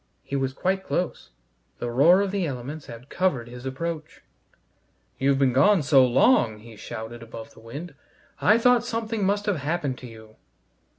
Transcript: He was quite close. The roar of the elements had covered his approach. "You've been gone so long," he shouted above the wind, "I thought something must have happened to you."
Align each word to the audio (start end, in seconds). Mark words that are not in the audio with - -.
He 0.23 0.35
was 0.35 0.51
quite 0.51 0.83
close. 0.83 1.29
The 1.77 1.91
roar 1.91 2.21
of 2.21 2.31
the 2.31 2.47
elements 2.47 2.87
had 2.87 3.07
covered 3.11 3.47
his 3.47 3.67
approach. 3.67 4.21
"You've 5.19 5.37
been 5.37 5.53
gone 5.53 5.83
so 5.83 6.03
long," 6.03 6.57
he 6.57 6.75
shouted 6.75 7.21
above 7.21 7.51
the 7.53 7.59
wind, 7.59 7.93
"I 8.41 8.57
thought 8.57 8.83
something 8.83 9.23
must 9.23 9.45
have 9.45 9.57
happened 9.57 9.99
to 9.99 10.07
you." 10.07 10.37